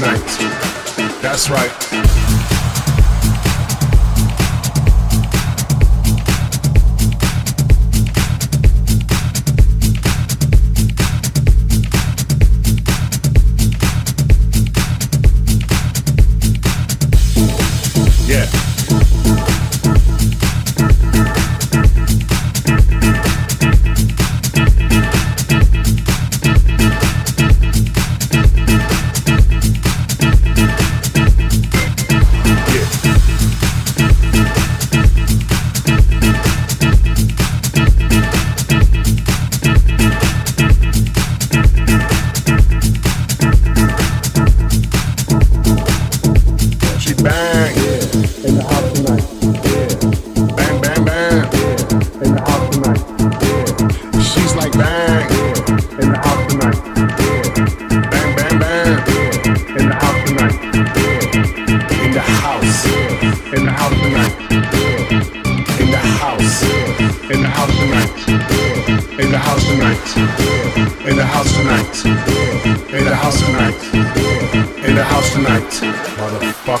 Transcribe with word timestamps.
tonight. 0.00 0.50
Come 0.96 1.56
on, 1.56 1.89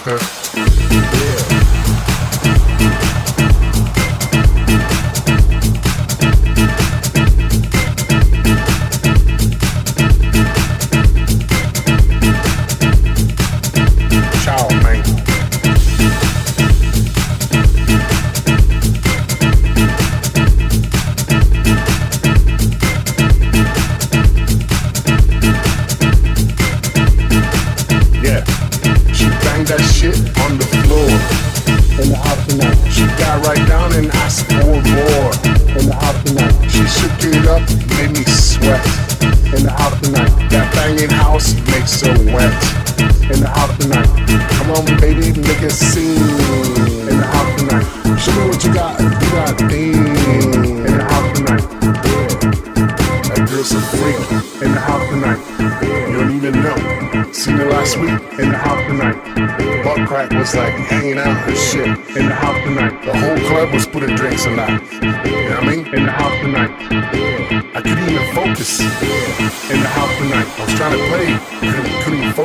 baby, 0.04 0.59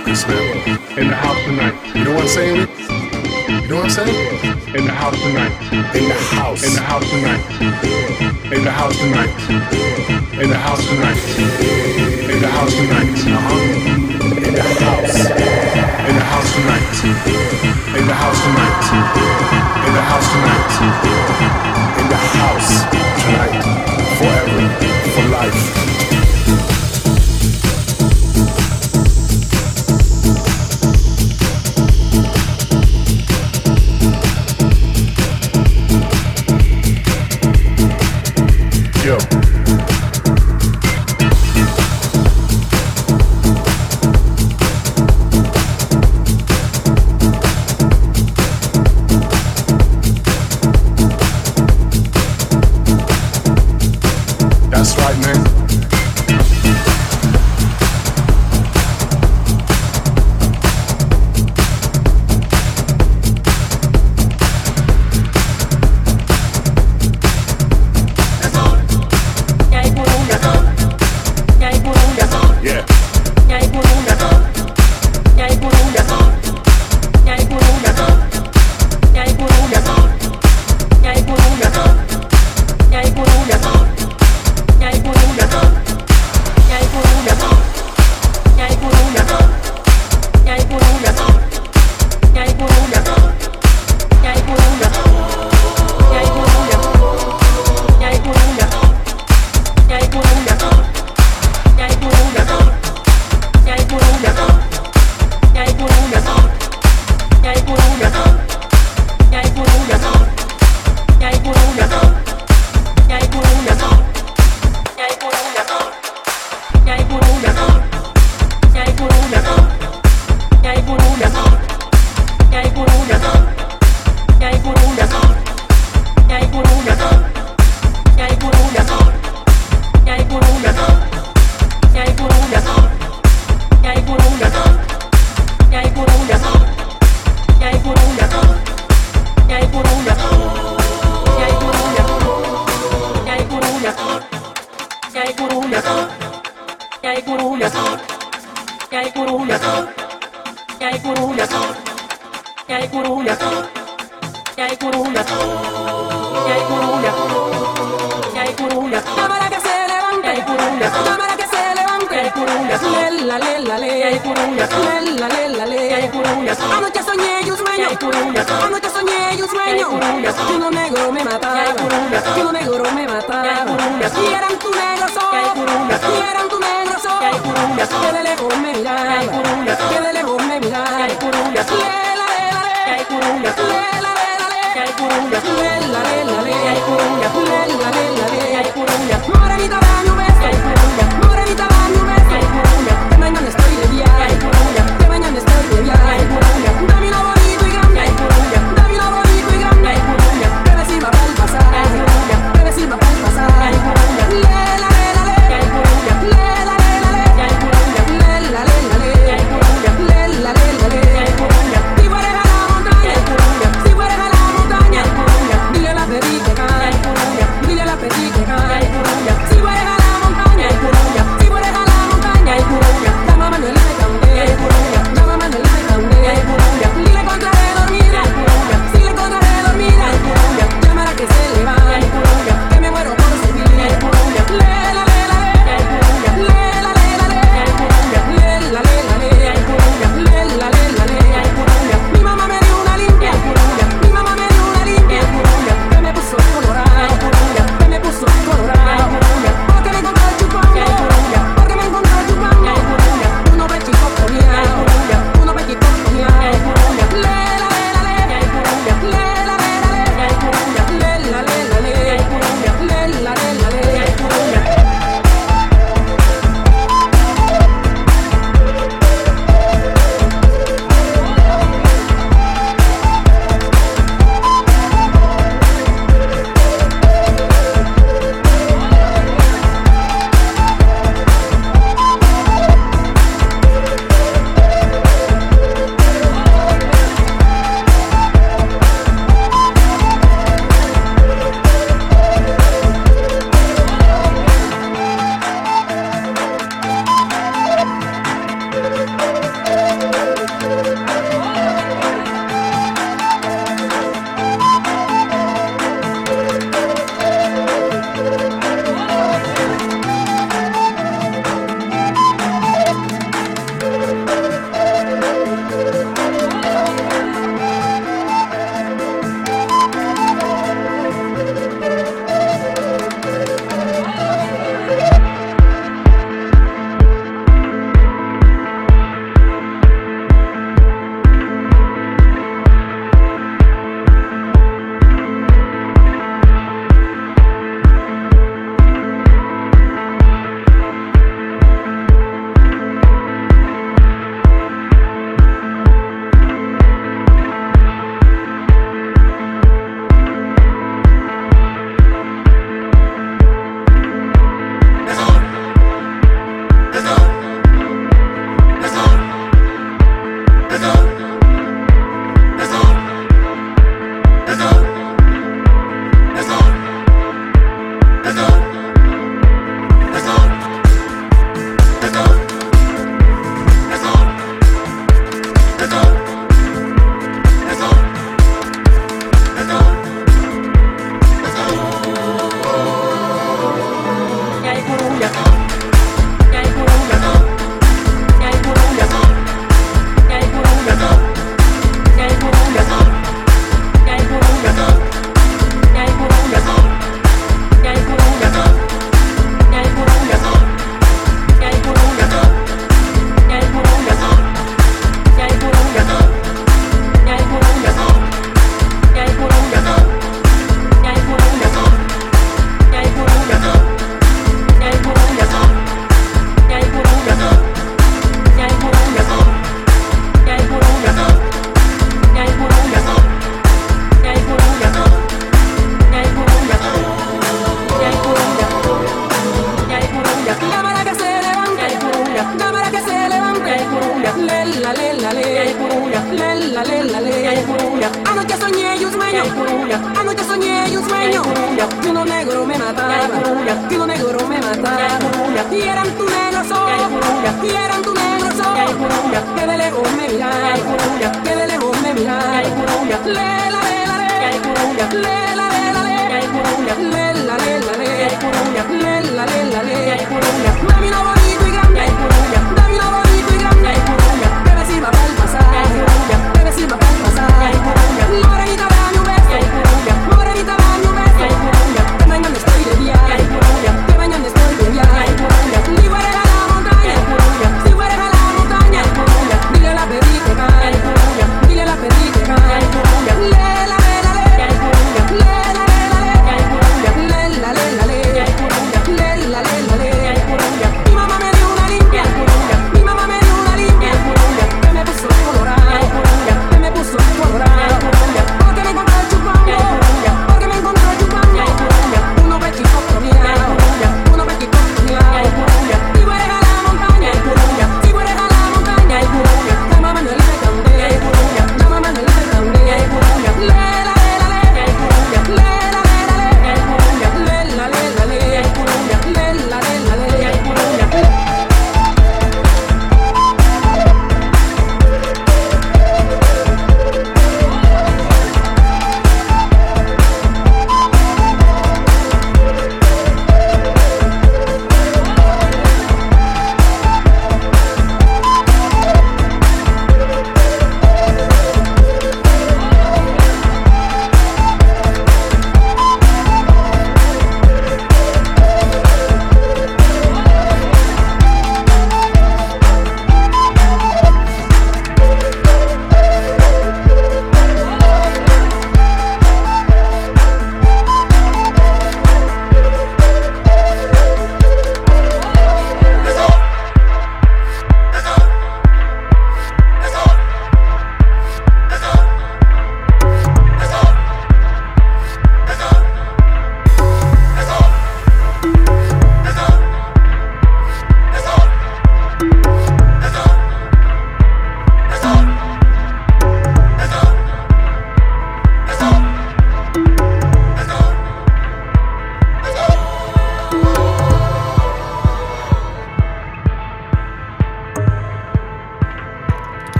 focus, 0.00 0.26
man. 0.26 0.98
In 0.98 1.08
the 1.08 1.14
house 1.14 1.42
tonight. 1.44 1.74
You 1.94 2.04
know 2.04 2.14
what 2.14 2.22
I'm 2.22 2.28
saying? 2.28 2.56
You 2.56 3.68
know 3.68 3.76
what 3.76 3.84
I'm 3.84 3.90
saying? 3.90 4.74
In 4.74 4.84
the 4.84 4.92
house 4.92 5.20
tonight. 5.20 5.52
In 5.94 6.08
the 6.08 6.14
house. 6.14 6.62
In 6.64 6.74
the 6.74 6.80
house 6.80 7.10
tonight. 7.10 7.44
In 8.52 8.64
the 8.64 8.70
house 8.70 8.96
tonight. 8.98 9.34
In 10.40 10.48
the 10.48 10.56
house 10.56 10.86
tonight. 10.86 11.20
In 12.30 12.40
the 12.40 12.48
house 12.48 12.74
tonight. 12.74 13.18
In 13.20 13.32
the 13.32 14.62
house. 14.80 15.14
In 16.08 16.14
the 16.16 16.24
house 16.32 16.52
tonight. 16.54 17.04
In 17.96 18.06
the 18.06 18.14
house 18.14 18.40
tonight. 18.44 18.84
In 19.86 19.92
the 19.94 20.02
house 20.10 20.28
tonight. 20.32 20.72
In 22.00 22.06
the 22.08 22.16
house 22.16 22.70
tonight. 23.22 23.54
Forever. 24.18 24.60
For 25.14 25.26
life. 25.28 26.19